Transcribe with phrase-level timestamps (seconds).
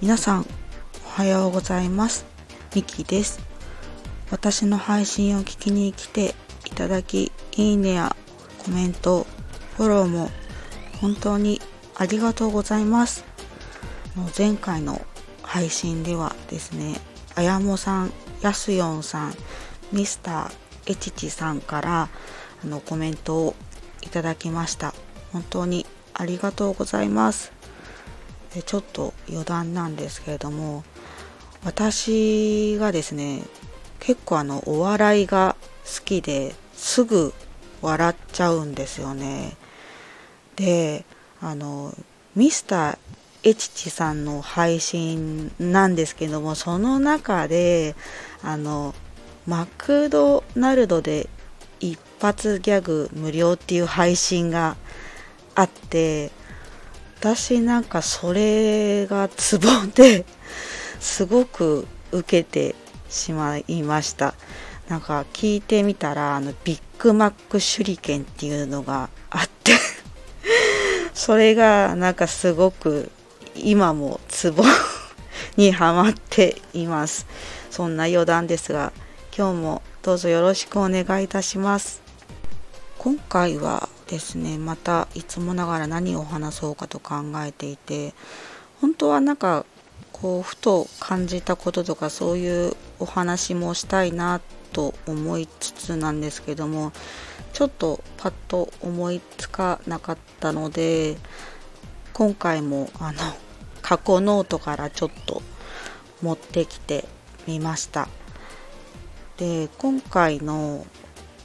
[0.00, 0.46] 皆さん
[1.06, 2.24] おはようございます。
[2.72, 3.40] ミキです。
[4.30, 6.36] 私の配信を聞きに来て
[6.66, 8.14] いただきいいねや
[8.64, 9.26] コメント
[9.76, 10.30] フォローも
[11.00, 11.60] 本当に
[11.96, 13.24] ありがとうございます。
[14.38, 15.04] 前回の
[15.42, 17.00] 配信ではですね
[17.34, 19.34] あやもさんやすよんさん
[19.90, 22.08] ミスターエチチさんから
[22.62, 23.56] あのコメントを
[24.02, 24.94] いただきました。
[25.32, 27.57] 本当にありがとうございます。
[28.54, 30.84] でちょっと余談なんですけれども
[31.64, 33.42] 私がですね
[34.00, 37.32] 結構あのお笑いが好きですぐ
[37.82, 39.56] 笑っちゃうんですよね。
[40.56, 41.04] で
[41.40, 41.94] あの
[42.34, 42.98] ミスター
[43.44, 47.94] エチチさんの配信なんですけどもその中で
[48.42, 48.94] あの
[49.46, 51.28] マクドナルドで
[51.80, 54.76] 一発ギャグ無料っていう配信が
[55.54, 56.30] あって
[57.20, 60.24] 私なんかそれがツボで
[61.00, 62.76] すごく受けて
[63.08, 64.34] しまいました。
[64.88, 69.72] なんか聞いてみたらあのビッグマック手裏剣っていうのがあって
[71.12, 73.10] それがなんかすごく
[73.56, 74.62] 今もツボ
[75.58, 77.26] にはまっています。
[77.68, 78.92] そんな余談ですが
[79.36, 82.00] 今日もどうぞよろしくお願いいたします。
[82.96, 84.58] 今回はですね。
[84.58, 88.14] またいつもながら何を話そうかと考えていて
[88.80, 89.64] 本当はなんか
[90.12, 94.40] こうふと感じたこととかそういうお話もしたいな
[94.72, 96.92] と思いつつなんですけども
[97.52, 101.16] ちょっとパッと思いつかなかったので
[102.12, 103.18] 今回もあの
[103.82, 105.42] 過去ノートからちょっと
[106.22, 107.04] 持ってきて
[107.46, 108.08] みました。
[109.36, 110.84] で今回の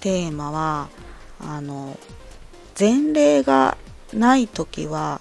[0.00, 0.88] テーマは
[1.38, 1.96] あの
[2.78, 3.76] 前例が
[4.12, 5.20] ない時は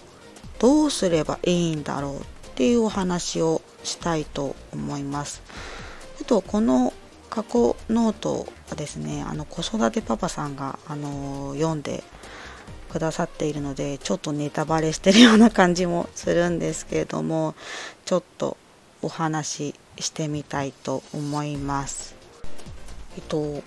[0.59, 2.23] どうすればいいんだろうっ
[2.55, 5.41] ていうお話をしたいと思います
[6.21, 6.93] あとこの
[7.29, 12.03] 過去ノートはですねあの子育てパパさんがあの読んで
[12.89, 17.55] くださっているのでちょっとネタバレしてるような感じもするんですけれども
[18.05, 18.55] ちょっと
[19.01, 22.15] お話ししてみたいと思います。
[23.17, 23.61] えっと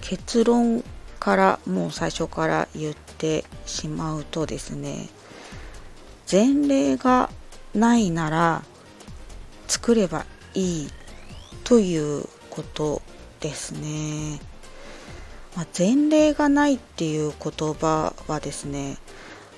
[0.00, 0.84] 結論
[1.20, 5.08] からもう最初から言ってしまうとですね
[6.30, 7.30] 前例が
[7.74, 8.64] ないなら
[9.68, 10.88] 作ればいい
[11.62, 13.02] ということ
[13.38, 14.40] ですね。
[15.56, 18.98] まあ、前例がないっていう言葉はですね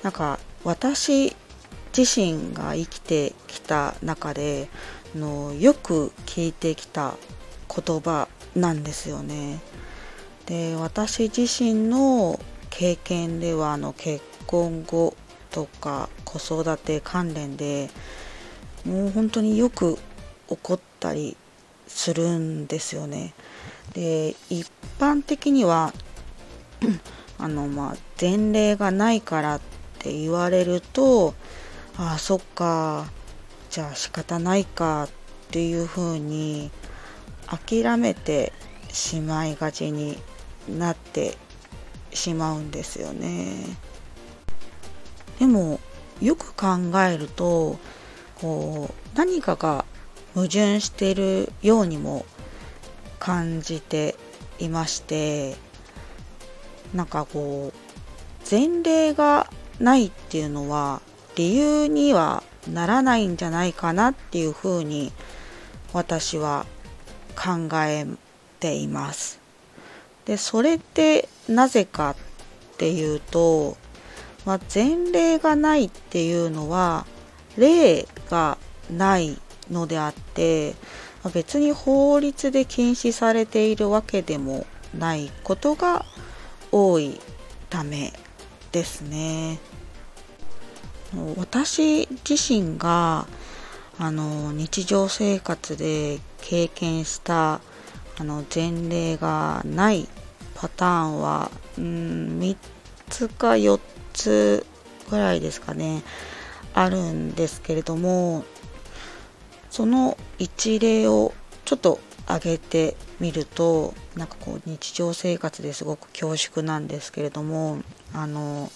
[0.02, 1.36] なんか私
[1.96, 4.68] 自身が生きてきた中で
[5.14, 7.14] のよく聞いてきた
[7.68, 9.60] 言葉なんですよね。
[10.46, 12.38] で私自身の
[12.70, 15.14] 経験ではあの結婚後
[15.50, 17.90] とか子育て関連で
[18.84, 19.98] もう本当によく
[20.48, 21.36] 起こったり
[21.86, 23.34] するんですよね。
[23.94, 24.66] で一
[24.98, 25.92] 般的には
[27.38, 29.60] あのまあ前例がないからっ
[29.98, 31.34] て言われると
[31.96, 33.06] ああそっか
[33.70, 35.08] じゃあ仕方ないかっ
[35.50, 36.70] ていうふうに
[37.46, 38.52] 諦めて
[38.90, 40.18] しまいがちに
[40.68, 41.36] なって
[42.12, 43.56] しまうんですよね。
[45.38, 45.80] でも
[46.20, 46.66] よく考
[47.00, 47.78] えると
[48.36, 49.84] こう何かが
[50.34, 52.24] 矛盾しているようにも
[53.18, 54.16] 感じて
[54.58, 55.56] いまして
[56.94, 61.02] なんかこう前例がないっていうのは
[61.34, 65.12] 理由にはならないんじゃないかなっていうふうに
[65.92, 66.66] 私は
[67.34, 68.06] 考え
[68.60, 69.41] ています。
[70.26, 73.76] でそれってなぜかっていうと、
[74.44, 77.06] まあ、前例がないっていうのは
[77.56, 78.58] 例が
[78.90, 79.38] ない
[79.70, 80.74] のであって
[81.34, 84.66] 別に法律で禁止されているわけでも
[84.96, 86.04] ないことが
[86.72, 87.20] 多い
[87.70, 88.12] ため
[88.72, 89.60] ですね。
[91.36, 93.26] 私自身が
[93.98, 97.60] あの日常生活で経験した
[98.18, 100.08] あの前例がない
[100.54, 102.56] パターンはうん3
[103.08, 103.80] つか4
[104.12, 104.66] つ
[105.10, 106.02] ぐらいですかね
[106.74, 108.44] あるんですけれども
[109.70, 111.32] その一例を
[111.64, 117.82] ちょっと挙げてみるとなんかこう日常生活ですごく恐縮なんですけれども
[118.14, 118.70] あの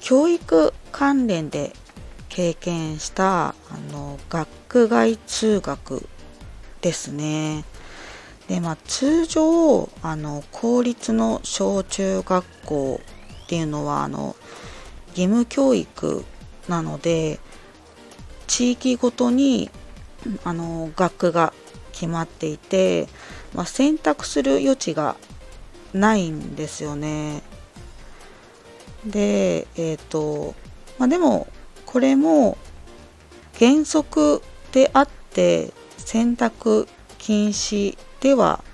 [0.00, 1.72] 教育関連で
[2.28, 3.54] 経験したあ
[3.92, 6.08] の学外通学
[6.82, 7.64] ですね。
[8.48, 13.00] でまあ、通常あの公立の小中学校
[13.44, 14.36] っていうのはあの
[15.10, 16.24] 義務教育
[16.68, 17.40] なので
[18.46, 19.70] 地域ごとに
[20.44, 21.52] あの学区が
[21.92, 23.08] 決まっていて、
[23.54, 25.16] まあ、選択する余地が
[25.92, 27.42] ないんですよね。
[29.04, 30.54] でえっ、ー、と
[30.98, 31.48] まあでも
[31.84, 32.58] これも
[33.58, 36.88] 原則であって選択
[37.18, 37.96] 禁止
[38.26, 38.64] では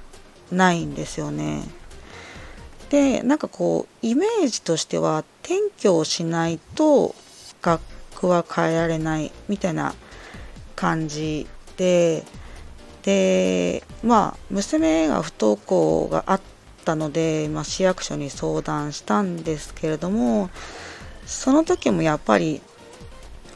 [0.50, 1.62] ないんですよね。
[2.88, 7.14] でなんかこうイメージとしては転居をしないと
[7.60, 7.82] 学
[8.14, 9.94] 区は変えられないみたいな
[10.74, 11.46] 感じ
[11.76, 12.24] で
[13.02, 16.40] でまあ娘が不登校があっ
[16.86, 20.48] たので、まあ、市役所に相談したんですけれども
[21.26, 22.62] その時もやっぱり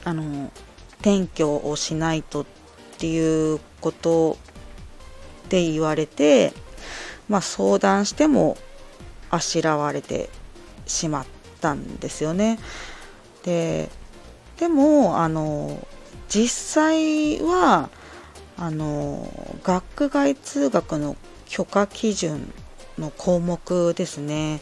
[0.04, 0.52] あの
[1.00, 2.46] 転居をしないとっ
[2.98, 4.36] ていうこと
[5.48, 6.52] で言われて、
[7.28, 8.56] まあ、相談しても
[9.30, 10.30] あしらわれて
[10.86, 11.26] しまっ
[11.60, 12.58] たんですよね。
[13.44, 13.88] で
[14.58, 15.86] でもあの
[16.28, 17.90] 実際は
[18.56, 19.28] あの
[19.62, 21.16] 学外通学の
[21.46, 22.52] 許可基準
[22.98, 24.60] の項目ですね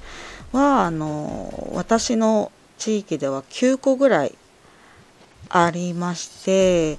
[0.53, 4.37] はあの私の地域では9個ぐらい
[5.49, 6.99] ありまして、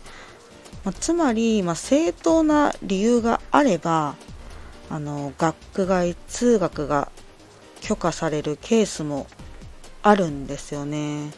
[0.85, 4.15] まあ、つまり、まあ、正当な理由があれば
[4.89, 7.11] あの学外通学が
[7.81, 9.25] 許可されるケースも
[10.03, 11.31] あるんですよね。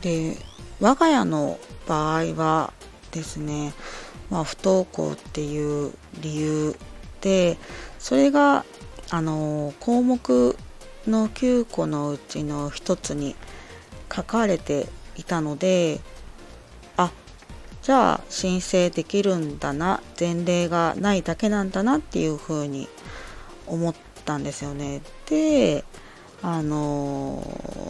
[0.00, 0.36] で
[0.80, 2.72] 我が家の場合は
[3.10, 3.74] ですね、
[4.30, 5.92] まあ、不登校っていう
[6.22, 6.74] 理由
[7.20, 7.58] で
[7.98, 8.64] それが
[9.10, 10.56] あの項目
[11.06, 13.36] の9個のうちの1つに
[14.14, 14.86] 書かれて
[15.16, 16.00] いたので
[17.82, 22.88] じゃあ申請できるんだな前例がないだけなんだなっていうふうに
[23.66, 23.94] 思っ
[24.24, 25.00] たんですよね。
[25.26, 25.84] で
[26.42, 27.42] あの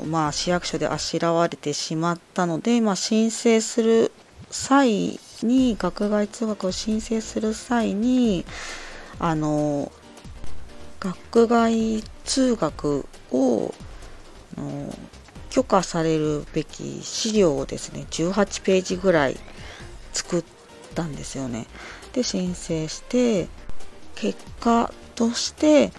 [0.06, 4.12] まあ市役所であしらわれてしまったので、まあ、申請する
[4.50, 8.44] 際に学外通学を申請する際に
[9.18, 9.92] あの
[10.98, 13.72] 学外通学を
[15.50, 19.36] 許可されるべき資料をですね18ページぐらい
[20.12, 20.44] 作っ
[20.94, 21.66] たんですよね。
[22.12, 23.48] で申請して
[24.14, 25.92] 結果として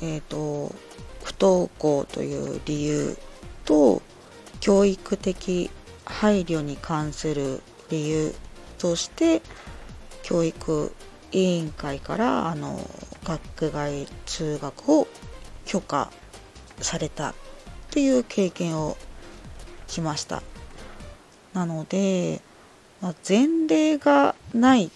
[0.00, 0.74] えっ、ー、と
[1.24, 3.16] 不登校という理由
[3.64, 4.02] と
[4.60, 5.70] 教育的
[6.04, 7.60] 配慮に関する
[7.90, 8.34] 理由
[8.78, 9.42] として
[10.22, 10.92] 教育
[11.32, 12.78] 委員会からあの
[13.24, 15.08] 学外通学を
[15.64, 16.10] 許可
[16.80, 17.34] されたっ
[17.90, 18.96] ていう経験を
[19.88, 20.42] しました
[21.52, 22.42] なので、
[23.00, 24.90] まあ、前例がないっ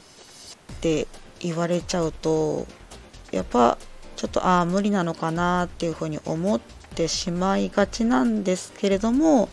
[0.80, 1.06] て
[1.40, 2.66] 言われちゃうと
[3.30, 3.78] やっぱ
[4.16, 6.60] ちょっとああ無理なのかなっていうふうに思っ
[6.94, 9.48] てしまいがちなんですけれども、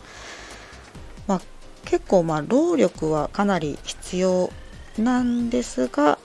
[1.26, 1.40] まあ、
[1.84, 4.50] 結構まあ労力はかなり必要
[4.98, 6.18] なんですが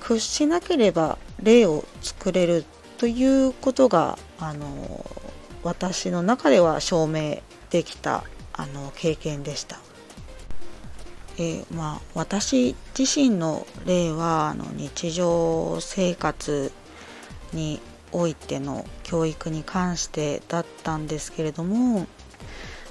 [0.00, 2.64] 屈しなければ例を作れる
[2.96, 5.04] ということがあの
[5.62, 9.87] 私の中では証明できたあの経験でした。
[11.40, 16.72] えー、まあ、私自身の例はあの日常生活
[17.52, 17.80] に
[18.10, 22.00] おいての教育に関してだったんですけれども、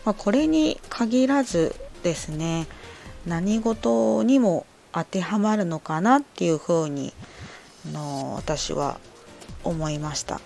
[0.06, 2.68] まあ、これに限らずですね
[3.26, 7.14] 何事にも当てはまるのかなっていうふうに
[7.92, 9.00] の私は
[9.64, 10.40] 思いました。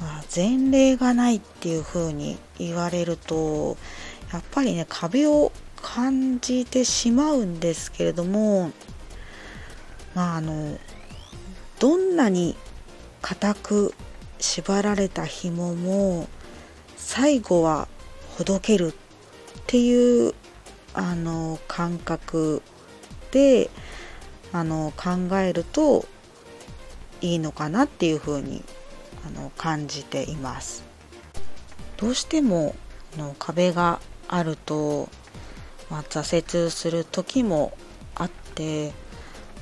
[0.00, 3.76] まあ、前例がないっていうふうに言われると
[4.32, 8.70] やっぱりね壁を感じてしまうんですけれども
[10.14, 10.78] まああの
[11.78, 12.56] どんなに
[13.22, 13.94] 固く
[14.38, 16.28] 縛られた紐も
[16.96, 17.88] 最後は
[18.36, 18.92] ほどけるっ
[19.66, 20.34] ていう
[20.94, 22.62] あの感覚
[23.30, 23.70] で
[24.52, 26.06] あの考えると
[27.20, 28.64] いいのかなっていうふうに
[29.26, 30.84] あの感じています。
[31.98, 32.74] どうしても
[33.16, 35.08] の壁があると、
[35.90, 37.76] まあ、挫折する時も
[38.14, 38.92] あって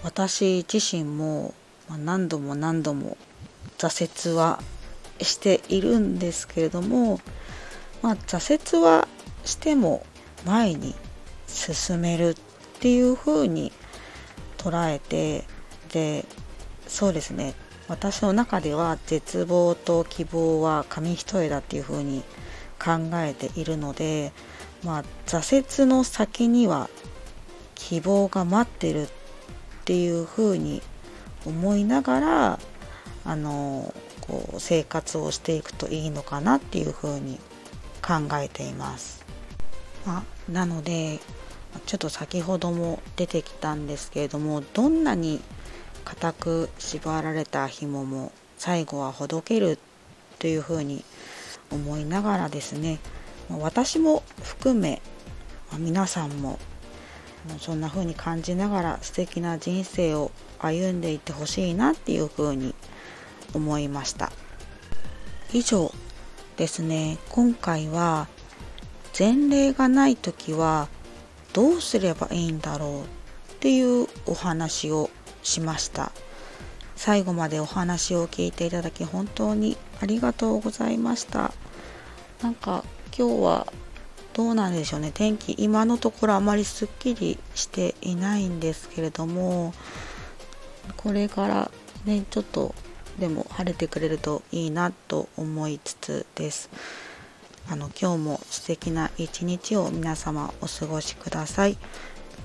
[0.03, 1.55] 私自身も
[1.89, 3.17] 何度も何度も
[3.79, 4.61] 挫折は
[5.21, 7.21] しているんですけれども、
[8.03, 9.09] まあ、挫折は
[9.45, 10.05] しても
[10.45, 10.95] 前に
[11.47, 12.35] 進めるっ
[12.81, 13.73] ていうふうに
[14.59, 15.45] 捉えて
[15.93, 16.25] で
[16.87, 17.55] そうですね。
[17.89, 22.23] 私の中では絶望と希望は紙一重だっていうふうに
[22.79, 24.33] 考えているので、
[24.85, 26.89] まあ、挫折の先には
[27.75, 29.09] 希望が待ってるっ
[29.85, 30.83] ていうふうに
[31.47, 32.59] 思いながら
[33.25, 37.39] あのこう生活をしていくといいのかなっていうふうに
[38.03, 39.25] 考えています。
[40.07, 41.21] まあ、なので
[41.87, 45.41] ちょっと先ほども出てきたんですけれどもどんなに
[46.05, 49.79] 固く縛られた紐も最後はほどける
[50.39, 51.05] というふうに
[51.71, 52.99] 思いながらですね
[53.50, 55.00] 私も含め
[55.78, 56.59] 皆さんも
[57.59, 62.75] そんな風に感じながら素敵な人生を歩んでいってほしいなっていう風に
[63.55, 64.33] 思いました。
[65.52, 65.93] 以上
[66.57, 67.19] ですね。
[67.31, 68.28] 今回は
[69.19, 70.88] 前例がない時は
[71.52, 73.05] どうすればいいんだろうっ
[73.61, 75.11] ていうお話を
[75.43, 76.12] しました。
[76.97, 81.52] 最後までお話を聞いていただき本当にありがとうございました。
[82.43, 82.85] なんか
[83.19, 83.67] 今日は
[84.33, 85.11] どうなんでしょうね。
[85.13, 89.75] 天気今のところあまりすっきりしていないんですけれども
[90.97, 91.71] これから
[92.05, 92.77] ねちょっと
[93.19, 96.71] でも晴れてくれるといいなと思いつつです。
[97.69, 101.77] あの今日も素敵な一日を皆様お過ごしください。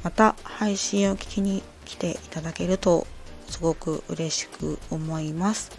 [0.02, 3.06] また配信を聞きに来ていただけると
[3.48, 5.72] すごく嬉しく思います。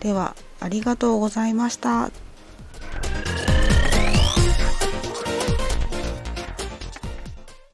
[0.00, 2.10] ではありがとうございました。